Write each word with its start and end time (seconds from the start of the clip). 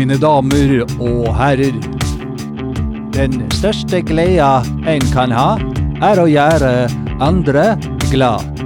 Mine 0.00 0.16
damer 0.16 0.80
og 0.96 1.26
herrer. 1.36 1.74
Den 3.12 3.34
største 3.52 3.98
gleda 4.00 4.62
en 4.88 5.04
kan 5.12 5.34
ha, 5.36 5.58
er 6.00 6.22
å 6.22 6.24
gjøre 6.24 6.70
andre 7.20 7.64
glad. 8.06 8.62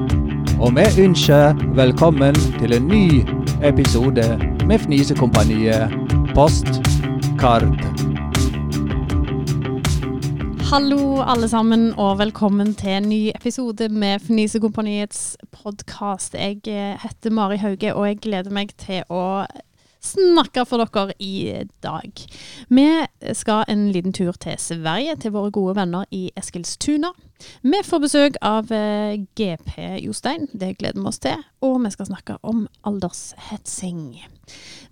Og 0.63 0.77
vi 0.77 0.85
ønsker 1.09 1.59
velkommen 1.75 2.39
til 2.61 2.77
en 2.79 2.87
ny 2.87 3.25
episode 3.67 4.29
med 4.63 4.85
Fnisekompaniet 4.85 5.91
Postkart. 6.37 7.83
Hallo 10.71 11.19
alle 11.27 11.51
sammen, 11.51 11.91
og 11.99 12.23
velkommen 12.23 12.77
til 12.79 13.01
en 13.01 13.11
ny 13.11 13.23
episode 13.35 13.91
med 13.91 14.23
Fnisekompaniets 14.23 15.35
podkast. 15.51 16.39
Jeg 16.39 16.63
eh, 16.71 16.95
heter 17.03 17.35
Mari 17.35 17.59
Hauge, 17.59 17.91
og 17.91 18.07
jeg 18.13 18.23
gleder 18.23 18.55
meg 18.55 18.79
til 18.79 19.03
å 19.11 19.43
snakke 20.05 20.65
for 20.69 20.83
dere 20.85 21.15
i 21.23 21.65
dag. 21.85 22.25
Vi 22.69 22.87
skal 23.33 23.65
en 23.69 23.87
liten 23.95 24.13
tur 24.13 24.33
til 24.41 24.59
Sverige, 24.61 25.17
til 25.17 25.35
våre 25.35 25.53
gode 25.55 25.77
venner 25.79 26.05
i 26.15 26.29
Eskilstuna. 26.37 27.13
Vi 27.63 27.81
får 27.85 28.01
besøk 28.05 28.37
av 28.45 28.73
eh, 28.73 29.21
GP 29.37 29.79
Jostein, 30.05 30.49
det 30.53 30.77
gleder 30.79 31.01
vi 31.01 31.09
oss 31.11 31.23
til. 31.25 31.45
Og 31.65 31.81
vi 31.85 31.93
skal 31.95 32.09
snakke 32.11 32.39
om 32.43 32.67
aldershetsing. 32.87 34.21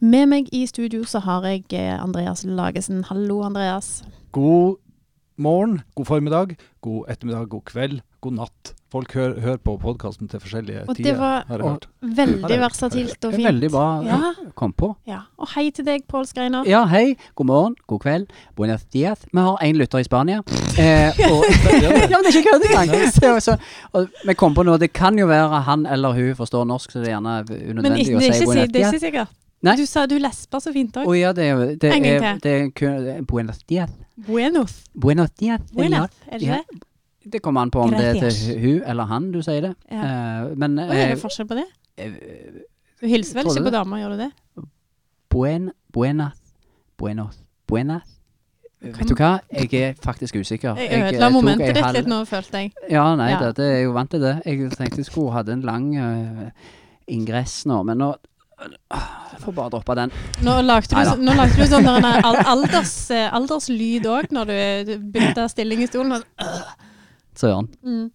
Med 0.00 0.28
meg 0.32 0.48
i 0.52 0.64
studio 0.66 1.04
så 1.08 1.22
har 1.24 1.46
jeg 1.48 1.68
eh, 1.76 1.96
Andreas 1.96 2.44
Lagesen. 2.44 3.04
Hallo, 3.08 3.42
Andreas. 3.46 4.00
God 4.32 4.80
morgen, 5.36 5.80
god 5.94 6.06
formiddag, 6.06 6.56
god 6.80 7.04
ettermiddag, 7.12 7.48
god 7.48 7.64
kveld, 7.68 8.00
god 8.22 8.32
natt. 8.38 8.72
Folk 8.92 9.14
hører 9.16 9.38
hør 9.40 9.56
på 9.64 9.72
podkasten 9.80 10.28
til 10.28 10.38
forskjellige 10.42 10.82
Og 10.84 10.94
det 10.96 11.04
tider, 11.06 11.16
var- 11.16 11.44
har 11.48 11.58
jeg 11.62 11.66
hørt. 11.66 11.86
Veldig 12.02 12.58
versatilt 12.60 13.24
og 13.24 13.32
fint. 13.32 13.46
veldig 13.48 13.70
bra 13.72 14.02
Ja. 14.04 14.18
kom 14.54 14.72
på. 14.72 14.90
Ja, 15.08 15.20
og 15.38 15.48
hei 15.54 15.70
til 15.70 15.84
deg, 15.86 16.04
Pål 16.06 16.26
Skreiner. 16.28 16.66
Ja, 16.68 16.84
hei, 16.86 17.16
god 17.34 17.46
morgen, 17.46 17.74
god 17.88 18.00
kveld, 18.00 18.26
Buenas 18.54 18.84
dias. 18.92 19.18
Vi 19.32 19.40
har 19.40 19.56
én 19.64 19.72
lytter 19.80 19.98
i 19.98 20.04
Spania. 20.04 20.42
Eh, 20.78 21.08
og, 21.30 21.44
ja, 21.82 21.88
men 21.88 22.08
det 22.22 22.34
er 22.34 22.36
ikke 22.36 22.50
kødd 22.52 22.68
engang! 22.68 22.90
Det 23.20 23.22
jo 23.22 23.40
så- 23.40 23.58
og 23.94 24.08
Vi 24.26 24.34
kom 24.34 24.54
på 24.54 24.62
noe, 24.64 24.78
det 24.78 24.92
kan 24.92 25.16
jo 25.18 25.26
være 25.26 25.62
han 25.62 25.86
eller 25.86 26.12
hun 26.12 26.34
forstår 26.34 26.66
norsk, 26.66 26.90
så 26.92 27.00
det 27.00 27.08
er 27.08 27.20
gjerne 27.20 27.44
unødvendig 27.48 28.06
ikke, 28.06 28.16
å 28.16 28.20
si 28.20 28.28
buenas 28.28 28.38
dias. 28.38 28.46
Men 28.46 28.72
det 28.72 28.82
er 28.84 28.92
ikke 28.92 29.00
sikkert. 29.00 29.28
Nei. 29.62 29.76
Du 29.76 29.86
sa 29.86 30.06
du 30.06 30.18
lesper 30.18 30.58
så 30.60 30.72
fint 30.72 30.92
òg. 30.96 31.06
Oh, 31.06 31.14
ja, 31.18 31.32
det 31.32 31.44
er 31.44 31.76
det 31.76 31.92
En 31.94 32.02
gang 32.02 32.40
til. 32.40 32.40
det 32.42 32.82
er 32.82 33.00
det 33.00 33.16
er 33.18 33.22
buenos 33.22 33.58
dias. 33.68 33.90
Buenos. 34.26 34.84
Buenos 34.94 35.30
dias. 35.38 35.60
Buenas, 35.72 36.10
senor. 36.10 36.32
er 36.34 36.38
det 36.38 36.46
Ja. 36.48 36.58
Det? 37.24 37.42
Kommer 37.42 37.62
an 37.62 37.70
på 37.70 37.80
om 37.84 37.90
det 37.90 38.04
er 38.04 38.20
til 38.20 38.58
hun 38.60 38.82
eller 38.86 39.04
han 39.10 39.30
du 39.32 39.40
sier 39.42 39.60
det. 39.68 39.74
Ja. 39.90 40.02
Uh, 40.48 40.56
men 40.58 40.76
Hva 40.80 40.88
er 40.94 41.04
eh, 41.08 41.14
det 41.14 41.20
forskjell 41.22 41.48
på 41.48 41.58
det? 41.60 41.66
eh, 41.98 42.16
Du 43.02 43.06
hilser 43.10 43.40
vel 43.40 43.50
ikke 43.52 43.66
på 43.68 43.74
damer, 43.74 44.02
gjør 44.02 44.16
du 44.16 44.24
det? 44.24 44.30
buen, 45.32 45.70
buenas, 45.92 46.36
buenos, 46.98 47.38
buenas. 47.66 48.18
Vet 48.82 49.08
du 49.08 49.14
hva, 49.14 49.36
jeg 49.54 49.70
er 49.78 49.94
faktisk 50.02 50.36
usikker. 50.42 50.74
Jeg 50.76 50.90
eh, 50.90 51.06
ødela 51.12 51.28
momentet 51.30 51.68
ei 51.70 51.74
ditt 51.76 51.96
litt 52.00 52.08
nå, 52.10 52.24
følte 52.26 52.64
jeg. 52.64 52.72
Ja, 52.90 53.04
nei, 53.16 53.30
Ja. 53.30 53.38
Det, 53.38 53.52
det 53.60 53.68
er 53.76 53.80
jo 53.84 53.92
vant 53.94 54.10
til 54.10 54.20
det. 54.20 54.34
Jeg 54.44 54.72
tenkte 54.74 54.98
jeg 54.98 55.06
skulle 55.06 55.30
hatt 55.36 55.48
en 55.54 55.62
lang 55.62 55.86
uh, 55.96 56.48
ingress 57.06 57.62
nå, 57.70 57.78
men 57.86 58.02
nå 58.02 58.10
Jeg 58.62 59.38
får 59.42 59.54
bare 59.56 59.70
droppe 59.74 59.94
den. 59.98 60.12
Nå 60.46 60.56
lagde 60.66 60.90
du, 60.90 61.22
nå 61.22 61.32
lagde 61.38 61.56
du 61.58 61.66
sånn 61.70 61.88
alders, 61.90 62.92
eh, 63.10 63.30
alderslyd 63.34 64.06
òg, 64.06 64.30
når 64.34 64.50
du 64.50 64.92
bytta 65.14 65.48
stilling 65.50 65.82
i 65.82 65.88
stolen. 65.90 66.12
og- 66.18 66.90
Søren. 67.36 67.68
Mm. 67.82 68.10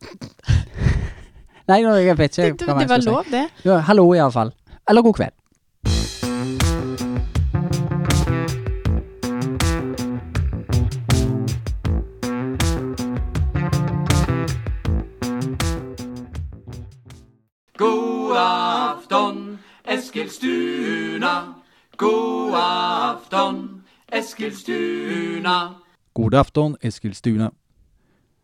Nei, 1.68 1.82
jeg 1.84 2.18
vet 2.18 2.38
ikke 2.38 2.50
det, 2.50 2.60
det, 2.60 2.68
det 2.80 2.88
var 2.88 3.04
lov, 3.06 3.24
det. 3.30 3.44
Ja, 3.64 3.76
hallo, 3.78 4.12
iallfall. 4.14 4.50
Eller 4.88 5.02
god 5.02 5.14
kveld. 5.14 5.36
God 17.78 18.36
afton, 18.36 19.58
Eskilstuna. 19.84 21.54
God 21.96 22.54
afton, 22.54 23.82
Eskilstuna. 24.12 25.56
God 26.14 26.34
afton 26.34 26.76
Eskilstuna. 26.82 27.50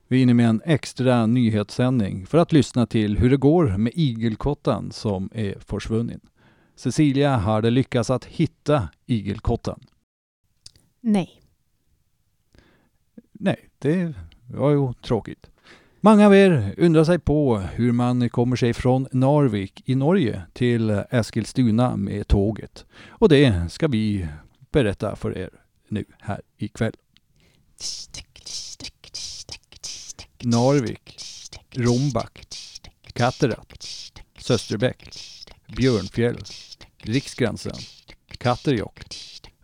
Vi 0.08 0.18
är 0.18 0.22
inne 0.22 0.34
med 0.34 0.48
en 0.48 0.62
extra 0.64 1.26
nyhetssändning 1.26 2.26
för 2.26 2.38
att 2.38 2.52
lyssna 2.52 2.86
till 2.86 3.18
hur 3.18 3.30
det 3.30 3.36
går 3.36 3.76
med 3.76 3.92
igelkotten 3.94 4.92
som 4.92 5.30
är 5.34 5.58
försvunnen. 5.58 6.20
Cecilia 6.76 7.36
hade 7.36 7.70
lyckats 7.70 8.10
att 8.10 8.24
hitta 8.24 8.88
igelkotten. 9.06 9.80
Nei. 11.00 11.42
Nej, 13.32 13.68
det 13.78 14.14
var 14.54 14.70
ju 14.70 14.92
tråkigt. 14.92 15.50
Många 16.00 16.26
av 16.26 16.34
er 16.34 16.74
undrar 16.78 17.04
sig 17.04 17.18
på 17.18 17.58
hur 17.58 17.92
man 17.92 18.28
kommer 18.28 18.56
sig 18.56 18.74
från 18.74 19.06
Narvik 19.12 19.82
i 19.84 19.94
Norge 19.94 20.42
till 20.52 20.90
Eskilstuna 21.10 21.96
med 21.96 22.28
tåget. 22.28 22.86
Och 23.08 23.28
det 23.28 23.72
ska 23.72 23.88
vi 23.88 24.28
berätta 24.70 25.16
för 25.16 25.38
er 25.38 25.50
nu 25.88 26.04
här 26.20 26.40
ikväll. 26.56 26.92
Narvik, 30.44 31.16
Rombak, 31.76 32.46
Katterat, 33.14 34.12
Sösterbäck, 34.38 35.08
Bjørnfjell, 35.76 36.38
Riksgrensen, 37.08 37.78
Katterjokk, 38.38 39.04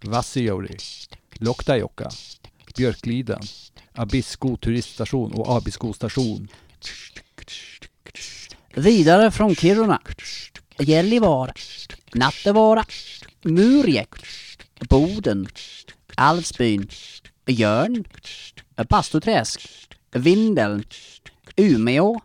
Vassijori, 0.04 0.76
Loktajokka, 1.40 2.08
Bjørkliden, 2.76 3.44
Abisko 4.00 4.56
turiststation 4.56 5.34
og 5.36 5.56
Abisko 5.58 5.92
stasjon. 5.92 6.48
Videre 8.74 9.30
fra 9.30 9.50
Kiruna, 9.54 10.00
Gällivare, 10.80 11.52
Nattevara, 12.16 12.84
Murjek, 13.44 14.16
Boden, 14.88 15.46
Alvsbyn, 16.16 16.88
Jørn, 17.46 18.04
Bastuträsk, 18.88 19.91
Vindeln, 20.12 20.84
Umeå, 21.56 22.20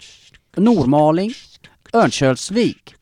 Nordmaling, 0.57 1.33
Örnsköldsvik, 1.93 2.95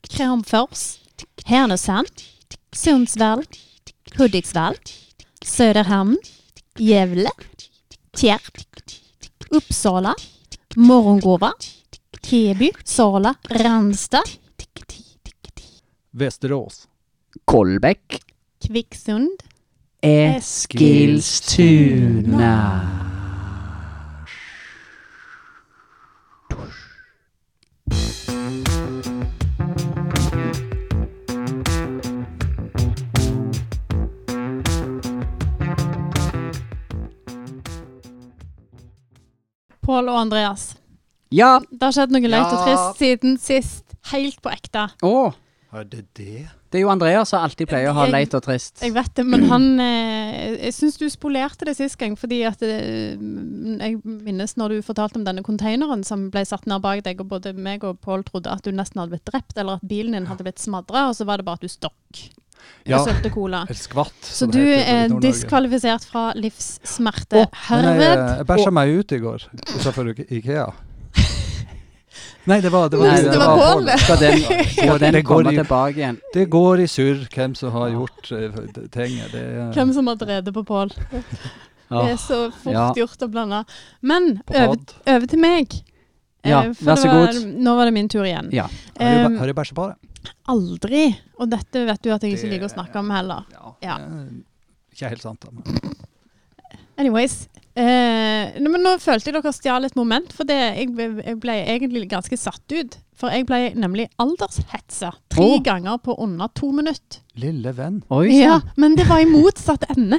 Kramfors, 0.00 1.00
Härnösand, 1.44 2.08
Sundsvall, 2.72 3.44
Hudiksvall, 4.18 4.74
Söderhamn, 5.44 6.18
Gävle, 6.78 7.30
Tierp, 8.16 8.58
Uppsala, 9.50 10.14
Morgongåva, 10.76 11.52
Teby, 12.20 12.72
Sala, 12.84 13.34
Ranstad, 13.42 14.24
Västerås, 16.10 16.88
Kolbäck, 17.44 18.22
Kvicksund, 18.66 19.42
Eskilstuna. 20.04 21.24
Pål 39.84 40.08
og 40.08 40.20
Andreas. 40.20 40.76
Ja, 41.32 41.60
Det 41.70 41.82
har 41.82 41.92
skjedd 41.92 42.12
noe 42.14 42.28
løyt 42.28 42.52
og 42.52 42.60
trist 42.64 43.00
siden 43.00 43.38
sist. 43.40 43.82
Helt 44.12 44.36
på 44.44 44.50
ekte. 44.52 44.88
å, 45.02 45.32
Är 45.74 45.84
det 45.84 46.04
det? 46.14 46.48
det 46.70 46.78
er 46.78 46.82
jo 46.84 46.90
Andreas 46.92 47.32
som 47.32 47.42
alltid 47.42 47.66
pleier 47.66 47.90
å 47.90 47.94
ha 47.96 48.04
leit 48.06 48.34
og 48.36 48.44
trist. 48.44 48.78
Jeg 48.82 48.94
vet 48.94 49.10
det, 49.18 49.24
men 49.26 49.42
han 49.52 49.64
eh, 49.82 50.54
Jeg 50.68 50.74
syns 50.76 50.98
du 51.00 51.08
spolerte 51.10 51.66
det 51.66 51.74
sist 51.78 51.98
gang, 51.98 52.14
fordi 52.18 52.44
at 52.46 52.62
eh, 52.62 53.16
Jeg 53.18 53.98
minnes 54.04 54.54
når 54.60 54.76
du 54.76 54.86
fortalte 54.86 55.18
om 55.18 55.26
denne 55.26 55.42
containeren 55.46 56.06
som 56.06 56.28
ble 56.34 56.44
satt 56.46 56.68
ned 56.70 56.82
bak 56.84 57.02
deg, 57.06 57.24
og 57.24 57.32
både 57.34 57.56
meg 57.58 57.82
og 57.86 57.98
Pål 58.06 58.22
trodde 58.28 58.54
at 58.54 58.62
du 58.62 58.70
nesten 58.70 59.02
hadde 59.02 59.16
blitt 59.16 59.26
drept, 59.32 59.58
eller 59.58 59.80
at 59.80 59.90
bilen 59.90 60.14
din 60.14 60.30
hadde 60.30 60.46
blitt 60.46 60.62
smadra, 60.62 61.08
og 61.10 61.18
så 61.18 61.26
var 61.26 61.42
det 61.42 61.48
bare 61.50 61.58
at 61.58 61.66
du 61.66 61.72
stokk 61.72 62.24
Ja, 62.86 63.00
og 63.00 63.10
sølte 63.10 63.34
cola. 63.34 63.66
ett 63.68 63.82
skvatt. 63.82 64.22
Så 64.22 64.46
du 64.46 64.62
er 64.62 65.10
diskvalifisert 65.20 66.06
fra 66.06 66.30
livssmerte. 66.38 67.44
Oh, 67.48 67.60
Men 67.74 68.00
jeg, 68.00 68.18
jeg 68.38 68.46
bæsja 68.48 68.74
meg 68.78 68.94
ut 68.94 69.12
i 69.12 69.22
går 69.26 69.48
utenfor 69.74 70.14
Ikea. 70.30 70.68
Nei, 72.46 72.58
det 72.60 72.70
var 72.72 72.88
det 72.92 72.98
var, 73.00 73.06
Nei, 73.08 73.22
det 73.24 73.38
var 73.40 73.56
Pål, 73.56 73.86
det. 73.86 73.94
Skal 74.02 74.18
den, 74.20 74.38
skal 74.76 74.98
den 75.00 75.12
Det 75.16 75.22
går 75.24 75.34
komme 75.44 75.52
i- 75.52 75.56
tilbake 75.56 75.96
igjen? 75.96 76.18
Det 76.34 76.44
går 76.52 76.82
i 76.84 76.86
surr 76.92 77.22
hvem 77.32 77.54
som 77.56 77.72
har 77.72 77.88
gjort 77.94 78.32
uh, 78.32 78.58
tinget. 78.92 79.32
Det 79.32 79.40
er 79.44 79.72
Hvem 79.72 79.92
som 79.96 80.06
har 80.12 80.18
drevet 80.20 80.52
på 80.54 80.64
Pål. 80.68 80.92
Det 81.94 82.10
er 82.10 82.16
så 82.18 82.38
fort 82.62 82.72
Ja. 82.74 82.86
gjort 82.96 83.22
å 83.22 83.28
blande. 83.30 83.58
Men 84.02 84.40
over, 84.50 84.76
over 85.06 85.26
til 85.30 85.38
meg. 85.44 85.74
Ja, 86.44 86.62
Eh, 86.64 86.72
for 86.76 86.84
vær 86.84 86.94
det 86.96 87.02
så 87.02 87.08
var, 87.08 87.26
god. 87.32 87.44
Nå 87.64 87.74
var 87.78 87.84
det 87.88 87.92
min 87.96 88.08
tur 88.12 88.24
igjen. 88.28 88.48
Ja. 88.52 88.66
Har 88.98 89.14
du 89.14 89.26
Um, 89.30 89.36
har 89.40 89.46
du 89.48 89.54
bæsja 89.56 89.74
på 89.78 89.86
det? 89.88 90.32
aldri 90.48 91.02
Og 91.38 91.48
dette 91.52 91.84
vet 91.88 92.02
du 92.04 92.10
at 92.12 92.22
jeg 92.24 92.34
ikke 92.36 92.50
liker 92.50 92.66
å 92.68 92.72
snakke 92.74 92.98
om 93.00 93.08
heller. 93.12 93.44
Ja, 93.52 93.72
Ja. 93.82 93.96
det 93.98 94.42
Ikke 94.92 95.08
helt 95.14 95.22
sant, 95.24 95.40
da. 95.40 95.48
Men. 95.52 95.94
Anyways. 96.98 97.48
Eh, 97.74 97.82
nå- 98.60 98.70
men 98.72 98.84
nå 98.84 98.94
følte 99.02 99.30
jeg 99.30 99.36
dere 99.36 99.52
stjal 99.54 99.88
et 99.88 99.96
moment, 99.98 100.32
for 100.34 100.48
det, 100.48 100.58
jeg, 100.78 100.92
ble- 100.94 101.24
jeg 101.24 101.40
ble 101.42 101.56
egentlig 101.62 102.08
ganske 102.12 102.38
satt 102.38 102.74
ut. 102.74 102.98
For 103.14 103.30
jeg 103.30 103.46
ble 103.46 103.58
nemlig 103.78 104.08
aldershetsa 104.18 105.12
tre 105.30 105.44
oh. 105.44 105.60
ganger 105.62 106.00
på 106.02 106.16
under 106.18 106.50
to 106.58 106.72
minutter. 106.74 107.20
Lille 107.38 107.74
venn. 107.76 108.00
Oi 108.14 108.26
Ja, 108.40 108.58
men 108.80 108.96
det 108.98 109.06
var 109.10 109.22
i 109.22 109.28
motsatt 109.30 109.86
ende. 109.94 110.18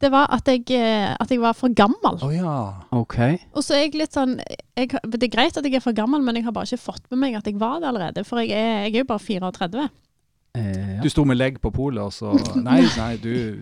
Det 0.00 0.08
var 0.08 0.30
at 0.32 0.48
jeg, 0.48 0.64
eh, 0.72 1.12
at 1.12 1.28
jeg 1.28 1.42
var 1.42 1.52
for 1.56 1.72
gammel. 1.76 2.16
Å 2.24 2.30
ja. 2.32 2.56
Ok. 2.96 3.18
Og 3.52 3.64
så 3.64 3.76
er 3.76 3.84
jeg 3.84 3.98
litt 4.00 4.16
sånn 4.16 4.38
jeg, 4.40 4.94
Det 4.96 5.26
er 5.26 5.32
greit 5.34 5.58
at 5.60 5.66
jeg 5.66 5.76
er 5.76 5.84
for 5.84 5.96
gammel, 5.96 6.24
men 6.24 6.38
jeg 6.38 6.46
har 6.46 6.56
bare 6.56 6.70
ikke 6.70 6.88
fått 6.88 7.04
med 7.12 7.20
meg 7.26 7.36
at 7.36 7.50
jeg 7.50 7.60
var 7.60 7.82
det 7.82 7.90
allerede. 7.90 8.24
For 8.24 8.40
jeg 8.40 8.56
er, 8.56 8.86
jeg 8.88 8.94
er 8.94 9.04
jo 9.04 9.10
bare 9.12 9.26
34. 9.26 9.90
Eh, 10.56 10.94
ja. 10.96 11.02
Du 11.04 11.10
sto 11.12 11.26
med 11.28 11.36
legg 11.36 11.60
på 11.60 11.72
polet, 11.74 12.00
og 12.02 12.16
så 12.16 12.32
Nei, 12.56 12.80
nei, 12.96 13.12
du 13.20 13.60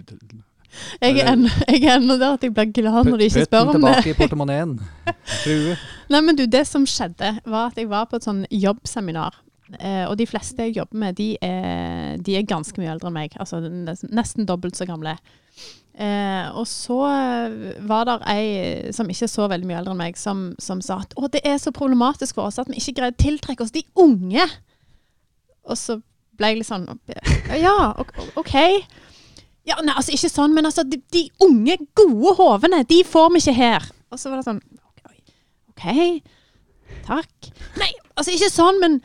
Jeg 1.00 1.18
er 1.22 1.32
ennå 1.32 1.50
jeg 1.72 1.82
er 1.84 1.96
ennå 1.96 2.18
der 2.20 2.36
at 2.36 2.44
jeg 2.44 2.52
blir 2.54 2.70
glad 2.76 3.08
når 3.08 3.22
de 3.22 3.28
ikke 3.30 3.44
spør 3.48 3.66
om 3.66 3.68
det. 3.72 3.76
tilbake 3.78 4.12
i 4.12 4.16
portemoneen. 4.18 4.76
Frue. 5.42 5.76
Nei, 6.12 6.22
men 6.24 6.38
du, 6.38 6.44
det 6.50 6.64
som 6.68 6.86
skjedde, 6.88 7.34
var 7.48 7.70
at 7.72 7.80
jeg 7.80 7.90
var 7.90 8.08
på 8.10 8.20
et 8.20 8.26
sånn 8.28 8.44
jobbseminar. 8.52 9.40
Eh, 9.76 10.04
og 10.08 10.14
de 10.16 10.24
fleste 10.28 10.64
jeg 10.64 10.78
jobber 10.78 11.02
med, 11.02 11.18
de 11.18 11.34
er, 11.44 12.16
de 12.24 12.38
er 12.38 12.46
ganske 12.48 12.80
mye 12.80 12.92
eldre 12.94 13.10
enn 13.10 13.18
meg. 13.18 13.36
Altså 13.40 13.60
nesten, 13.64 14.46
dobbelt 14.48 14.78
så 14.78 14.86
gamle. 14.88 15.18
Eh, 15.98 16.46
og 16.54 16.64
så 16.70 17.00
var 17.90 18.06
det 18.06 18.18
ei 18.30 18.92
som 18.94 19.08
ikke 19.10 19.26
er 19.26 19.32
så 19.32 19.48
veldig 19.50 19.68
mye 19.68 19.80
eldre 19.80 19.96
enn 19.96 20.02
meg, 20.04 20.20
som, 20.20 20.52
som 20.62 20.80
sa 20.84 21.00
at 21.02 21.16
å, 21.18 21.26
det 21.32 21.42
er 21.48 21.58
så 21.60 21.72
problematisk 21.74 22.38
for 22.38 22.48
oss 22.48 22.60
at 22.62 22.70
vi 22.70 22.78
ikke 22.78 23.00
greier 23.00 23.16
å 23.16 23.20
tiltrekke 23.24 23.66
oss 23.66 23.74
de 23.74 23.82
unge. 23.98 24.46
Og 25.68 25.76
så 25.76 25.98
ble 26.38 26.52
jeg 26.52 26.60
litt 26.60 26.70
sånn 26.70 26.86
Ja, 27.58 27.92
OK. 28.38 28.54
Ja, 29.68 29.76
nei, 29.84 29.92
altså 29.98 30.14
ikke 30.16 30.30
sånn, 30.32 30.54
men 30.56 30.64
altså 30.68 30.84
de, 30.88 30.96
de 31.12 31.26
unge, 31.44 31.76
gode 31.98 32.34
hovene, 32.38 32.82
de 32.88 33.02
får 33.04 33.28
vi 33.34 33.42
ikke 33.42 33.56
her. 33.58 33.84
Og 34.10 34.20
så 34.20 34.30
var 34.32 34.40
det 34.40 34.46
sånn 34.48 34.62
OK, 35.68 35.84
takk. 37.06 37.48
Nei, 37.78 37.90
altså 38.16 38.32
ikke 38.34 38.48
sånn, 38.50 38.80
men 38.82 38.96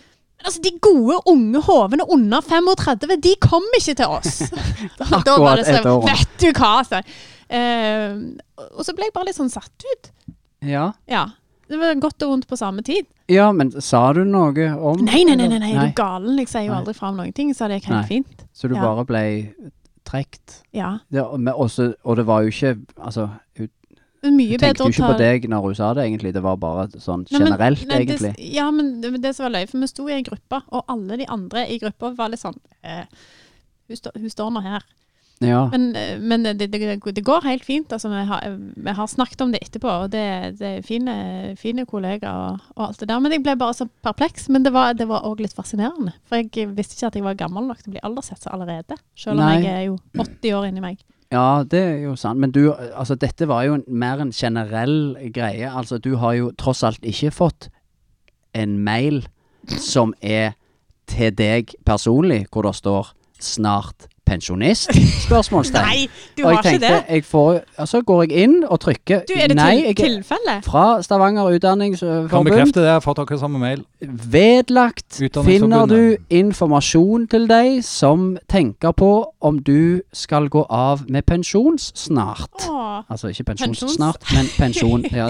altså, 0.44 0.62
de 0.63 0.71
gode, 0.83 1.19
unge 1.30 1.62
hovene 1.68 2.07
under 2.12 2.42
35, 2.45 3.13
de 3.24 3.36
kom 3.44 3.65
ikke 3.80 3.95
til 4.01 4.15
oss. 4.18 4.42
Da 4.98 5.38
var 5.38 5.60
Akkurat 5.60 5.62
det 5.63 5.77
sånn. 5.83 6.01
Vet 6.07 6.33
du 6.42 6.50
hva, 6.57 6.71
altså. 6.81 7.04
Eh, 7.54 8.18
og 8.74 8.81
så 8.88 8.95
ble 8.98 9.10
jeg 9.10 9.13
bare 9.15 9.30
litt 9.30 9.38
sånn 9.38 9.51
satt 9.54 9.88
ut. 9.92 10.12
ja. 10.65 10.92
Ja. 11.12 11.27
Det 11.74 11.77
var 11.80 11.95
godt 11.98 12.21
og 12.25 12.30
vondt 12.33 12.44
på 12.50 12.57
samme 12.60 12.83
tid. 12.86 13.06
ja, 13.31 13.45
men 13.56 13.69
sa 13.81 14.01
du 14.13 14.19
noe 14.27 14.65
om 14.75 15.00
Nei, 15.07 15.21
nei, 15.25 15.33
nei, 15.39 15.48
nei, 15.48 15.57
nei, 15.63 15.69
er 15.80 15.88
du 15.88 15.94
galen? 15.95 16.36
Jeg 16.42 16.50
sier 16.51 16.65
jo 16.68 16.74
aldri 16.75 16.94
fra 16.94 17.07
om 17.10 17.21
noen 17.21 17.31
ting, 17.33 17.54
så 17.56 17.69
det 17.71 17.77
gikk 17.80 17.88
helt 17.89 18.10
fint. 18.12 18.44
Så 18.54 18.68
du 18.69 18.75
Ja. 18.75 18.81
bare 18.83 19.06
ble 19.07 19.21
trekt? 20.13 20.62
Ja. 20.77 20.94
Det, 21.12 21.25
men 21.39 21.54
også, 21.54 21.92
og 22.06 22.21
det 22.21 22.27
var 22.30 22.45
jo 22.45 22.54
ikke 22.54 22.75
Altså, 23.01 23.27
hun 24.24 24.38
mye 24.39 24.56
tenkte 24.56 24.86
jo 24.86 24.94
ikke 24.94 25.01
ta 25.04 25.12
på 25.12 25.19
deg 25.19 25.45
når 25.51 25.65
hun 25.65 25.75
sa 25.75 25.89
det, 25.98 26.06
egentlig. 26.07 26.31
Det 26.38 26.44
var 26.45 26.56
bare 26.62 26.86
sånn 26.95 27.25
Nei, 27.27 27.39
men- 27.42 27.48
generelt, 27.50 27.86
nei, 27.89 27.98
egentlig. 28.06 28.33
Det, 28.38 28.50
ja, 28.56 28.69
men 28.71 29.01
det, 29.04 29.12
det 29.24 29.33
som 29.36 29.50
var 29.50 29.57
løye, 29.57 29.68
for 29.68 29.83
vi 29.83 29.89
sto 29.92 30.06
i 30.07 30.15
en 30.15 30.24
gruppe, 30.24 30.62
og 30.71 30.86
alle 30.94 31.18
de 31.19 31.27
andre 31.27 31.65
i 31.68 31.80
gruppa 31.81 32.13
var 32.15 32.31
litt 32.31 32.39
sånn 32.39 32.56
eh, 32.88 33.04
hun, 33.89 33.98
sto, 34.00 34.13
hun 34.15 34.31
står 34.31 34.54
nå 34.56 34.63
her. 34.63 34.86
Ja. 35.44 35.66
Men, 35.74 35.92
men 36.24 36.45
det, 36.45 36.69
det, 36.72 37.00
det 37.04 37.24
går 37.25 37.45
helt 37.48 37.66
fint. 37.66 37.92
Altså, 37.94 38.10
vi, 38.12 38.24
har, 38.30 38.57
vi 38.57 38.95
har 38.98 39.10
snakket 39.12 39.42
om 39.45 39.54
det 39.54 39.63
etterpå, 39.66 39.90
og 40.06 40.12
det, 40.13 40.25
det 40.60 40.69
er 40.80 40.86
fine, 40.86 41.16
fine 41.60 41.86
kollegaer 41.90 42.54
og, 42.54 42.69
og 42.78 42.86
alt 42.88 43.04
det 43.04 43.10
der. 43.12 43.24
Men 43.24 43.36
jeg 43.36 43.44
ble 43.45 43.57
bare 43.60 43.78
så 43.78 43.88
perpleks. 44.06 44.50
Men 44.54 44.66
det 44.66 44.74
var 44.74 44.95
òg 45.24 45.44
litt 45.44 45.56
fascinerende. 45.57 46.16
For 46.30 46.42
jeg 46.42 46.72
visste 46.78 46.98
ikke 46.98 47.12
at 47.12 47.19
jeg 47.19 47.28
var 47.28 47.40
gammel 47.40 47.68
nok 47.69 47.84
til 47.84 47.92
å 47.92 47.98
bli 47.98 48.06
aldershetsa 48.07 48.54
allerede. 48.54 49.00
Selv 49.19 49.40
om 49.40 49.45
Nei. 49.45 49.57
jeg 49.62 49.74
er 49.74 49.86
jo 49.90 50.00
80 50.19 50.57
år 50.60 50.69
inni 50.69 50.84
meg. 50.84 51.04
Ja, 51.34 51.63
det 51.66 51.80
er 51.81 52.01
jo 52.04 52.16
sant. 52.19 52.39
Men 52.39 52.54
du, 52.54 52.68
altså 52.74 53.16
dette 53.18 53.48
var 53.50 53.66
jo 53.66 53.80
en, 53.80 53.86
mer 53.88 54.22
en 54.22 54.34
generell 54.36 55.16
greie. 55.34 55.69
Altså 55.69 55.98
du 55.98 56.16
har 56.22 56.38
jo 56.38 56.51
tross 56.60 56.84
alt 56.86 57.01
ikke 57.01 57.34
fått 57.34 57.69
en 58.54 58.78
mail 58.86 59.24
som 59.81 60.13
er 60.22 60.54
til 61.10 61.34
deg 61.36 61.74
personlig, 61.86 62.46
hvor 62.51 62.68
det 62.68 62.75
står 62.78 63.13
'snart 63.39 64.07
pensjonist?' 64.34 64.94
Spørsmålstegn. 65.28 65.86
Nei, 65.86 66.08
du 66.38 66.44
Og 66.46 66.52
tenkte, 66.64 66.74
ikke 66.74 66.86
det! 66.86 67.04
jeg 67.10 67.26
får, 67.30 67.60
altså 67.78 68.02
går 68.02 68.24
jeg 68.26 68.44
inn 68.48 68.56
og 68.68 68.80
trykker 68.84 69.24
Du, 69.30 69.34
er 69.38 69.48
det 69.48 69.56
Nei, 69.56 69.76
til, 69.76 69.86
jeg, 69.86 69.96
tilfelle? 69.96 70.56
fra 70.66 70.86
Stavanger 71.06 71.54
Utdanningsforbund. 71.56 72.30
Kan 72.30 72.46
bekrefte 72.50 72.80
det. 72.82 72.88
Jeg 72.90 72.98
har 73.00 73.06
fått 73.06 73.20
akkurat 73.24 73.40
samme 73.40 73.60
mail. 73.62 73.84
Vedlagt 74.02 75.22
finner 75.46 75.86
du 75.86 76.18
informasjon 76.34 77.28
til 77.32 77.48
deg 77.50 77.80
som 77.86 78.34
tenker 78.52 78.92
på 78.98 79.12
om 79.44 79.60
du 79.60 80.02
skal 80.14 80.50
gå 80.50 80.66
av 80.70 81.04
med 81.10 81.26
pensjons 81.28 81.92
snart. 81.96 82.68
Åh, 82.70 83.04
Altså 83.10 83.28
ikke 83.28 83.44
Pensjons? 83.44 83.84
snart, 83.96 84.24
men 84.36 84.46
pensjon. 84.58 85.04
Ja, 85.14 85.28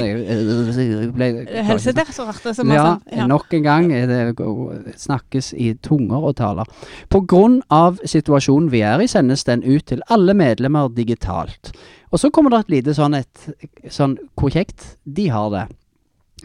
Helsedirektoratet 1.64 2.56
som 2.56 2.72
ja, 2.72 2.74
har 2.82 2.98
sendt 3.00 3.18
ja. 3.18 3.28
nok 3.28 3.54
en 3.54 3.64
gang 3.66 3.90
er 3.94 4.08
det 4.08 4.96
snakkes 5.02 5.54
i 5.58 5.74
tunger 5.84 6.24
og 6.30 6.36
taler. 6.40 6.70
På 7.10 7.22
grunn 7.28 7.62
av 7.74 8.00
situasjonen 8.06 8.70
vi 8.72 8.82
er 8.86 8.93
i, 9.02 9.08
sendes 9.10 9.44
den 9.48 9.64
ut 9.64 9.86
til 9.90 10.04
alle 10.14 10.36
medlemmer 10.38 10.92
digitalt. 10.94 11.72
Og 12.14 12.20
så 12.22 12.30
kommer 12.30 12.54
det 12.54 12.60
et 12.60 12.76
lite 12.76 12.94
sånn 12.94 13.16
et 13.18 13.48
sånn 13.90 14.18
hvor 14.38 14.54
kjekt 14.54 14.98
de 15.04 15.30
har 15.34 15.50
det. 15.54 15.64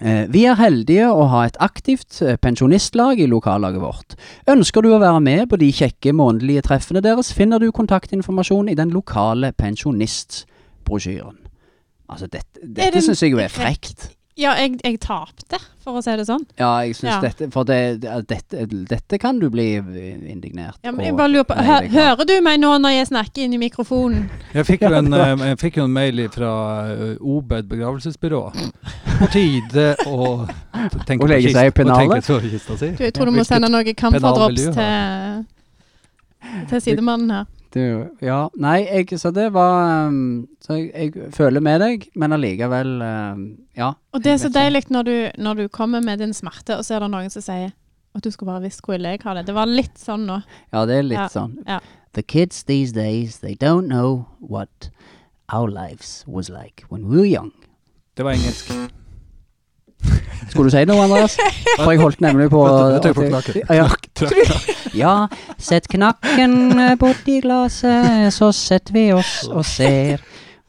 Eh, 0.01 0.27
Vi 0.31 0.45
er 0.47 0.55
heldige 0.57 1.09
å 1.11 1.27
ha 1.33 1.45
et 1.47 1.59
aktivt 1.61 2.23
eh, 2.23 2.39
pensjonistlag 2.41 3.21
i 3.21 3.27
lokallaget 3.27 3.83
vårt. 3.83 4.17
Ønsker 4.49 4.83
du 4.83 4.93
å 4.95 5.01
være 5.03 5.21
med 5.21 5.49
på 5.51 5.59
de 5.61 5.73
kjekke 5.75 6.15
månedlige 6.15 6.63
treffene 6.71 7.03
deres, 7.05 7.33
finner 7.35 7.59
du 7.59 7.73
kontaktinformasjon 7.75 8.71
i 8.71 8.79
den 8.79 8.95
lokale 8.95 9.53
pensjonistbrosjyren. 9.53 11.37
Altså, 12.09 12.27
dette, 12.31 12.63
dette 12.63 12.95
det 12.95 13.05
syns 13.05 13.21
jeg 13.23 13.35
jo 13.35 13.43
er 13.43 13.53
frekt. 13.53 14.15
Ja, 14.39 14.53
jeg, 14.55 14.77
jeg 14.85 15.01
tapte, 15.03 15.59
for 15.83 15.99
å 15.99 16.03
si 16.05 16.13
det 16.15 16.25
sånn. 16.29 16.45
Ja, 16.61 16.69
jeg 16.87 16.95
syns 16.95 17.09
Ja. 17.11 17.17
dette 17.25 17.49
For 17.51 17.67
det, 17.67 17.79
det, 18.05 18.13
dette, 18.31 18.67
dette 18.87 19.19
kan 19.19 19.41
du 19.43 19.49
bli 19.51 19.65
indignert 20.31 20.79
Ja, 20.87 20.93
men 20.95 21.07
jeg 21.09 21.17
bare 21.19 21.33
lurer 21.33 21.47
på, 21.49 21.57
hø. 21.59 21.79
Hører 21.91 22.25
du 22.29 22.35
meg 22.47 22.61
nå 22.63 22.71
når 22.79 22.95
jeg 23.01 23.09
snakker 23.11 23.43
inn 23.49 23.57
i 23.57 23.59
mikrofonen? 23.59 24.29
Jeg 24.55 24.69
fikk 24.69 24.85
jo 24.87 24.93
en, 25.01 25.11
eh, 25.13 25.35
jeg 25.51 25.59
fikk 25.65 25.81
jo 25.81 25.89
en 25.89 25.97
mail 25.97 26.23
fra 26.31 26.53
eh, 26.93 27.17
Obed 27.19 27.67
begravelsesbyrå. 27.73 28.43
På 29.19 29.27
tide 29.35 29.89
å 30.07 30.47
t- 30.47 31.03
tenke 31.09 31.27
Å 31.27 31.33
legge 31.35 31.51
på 31.51 31.59
seg 31.59 31.67
i 31.67 31.71
kist- 31.71 31.75
å 31.75 31.79
pennalet? 31.83 32.23
tenke 32.23 32.41
på 32.47 32.53
kista 32.55 32.79
si. 32.79 32.93
Du, 32.95 33.03
jeg 33.09 33.15
tror 33.19 33.27
du 33.27 33.33
må 33.35 33.43
Hvilket 33.43 33.51
sende 33.57 33.73
noe 33.75 33.83
vil 33.83 33.95
til, 34.79 36.67
til 36.71 36.81
sidemannen 36.87 37.31
her. 37.41 37.47
Du, 37.75 37.81
ja, 38.25 38.47
nei, 38.57 38.79
jeg, 38.87 39.19
så 39.21 39.29
det 39.31 39.51
var 39.53 40.07
um, 40.09 40.47
Så 40.65 40.79
jeg, 40.79 41.13
jeg 41.13 41.33
føler 41.37 41.61
med 41.61 41.83
deg, 41.83 42.07
men 42.17 42.33
allikevel 42.33 42.95
um, 43.05 43.43
Ja. 43.77 43.91
Og 44.17 44.25
det 44.25 44.33
er 44.33 44.41
så 44.41 44.49
deilig 44.55 44.87
når 44.89 45.03
du, 45.05 45.13
når 45.39 45.55
du 45.61 45.69
kommer 45.69 46.01
med 46.01 46.23
din 46.25 46.33
smerte, 46.33 46.79
og 46.79 46.85
så 46.87 46.97
er 46.97 47.05
det 47.05 47.11
noen 47.13 47.29
som 47.31 47.45
sier 47.45 47.75
at 48.17 48.25
du 48.25 48.31
skulle 48.33 48.49
bare 48.51 48.65
visst 48.65 48.81
hvor 48.83 48.97
ille 48.97 49.13
jeg 49.15 49.21
har 49.23 49.37
det. 49.37 49.45
Det 49.47 49.55
var 49.55 49.69
litt 49.69 50.01
sånn 50.01 50.25
nå. 50.27 50.41
Ja, 50.73 50.87
det 50.89 50.97
er 50.97 51.05
litt 51.07 51.21
Ja, 51.21 51.29
sånn. 51.29 51.59
ja. 51.69 51.79
The 52.17 52.23
kids 52.25 52.65
these 52.65 52.93
days, 52.97 53.39
they 53.45 53.55
don't 53.55 53.87
know 53.93 54.25
what 54.41 54.89
our 55.53 55.69
lives 55.69 56.25
was 56.27 56.49
like 56.49 56.85
when 56.89 57.05
we 57.07 57.17
were 57.21 57.29
young. 57.29 57.53
Det 58.17 58.25
var 58.25 58.33
engelsk. 58.33 58.73
Skulle 60.49 60.71
du 60.71 60.77
si 60.77 60.85
noe, 60.89 61.03
Andreas? 61.05 61.37
For 61.77 61.91
jeg 61.93 62.01
holdt 62.01 62.21
nemlig 62.25 62.49
på 62.51 62.63
du- 62.67 63.13
vet 63.13 63.33
knakken- 63.33 63.77
Ja, 63.77 63.89
ja, 65.05 65.15
sett 65.59 65.89
knakken 65.93 66.99
borti 66.99 67.41
glasset, 67.45 68.33
så 68.33 68.49
setter 68.53 68.93
vi 68.97 69.13
oss 69.13 69.49
og 69.51 69.65
ser. 69.65 70.19